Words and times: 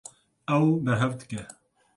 Ew 0.55 0.65
berhev 0.83 1.13
dike. 1.19 1.41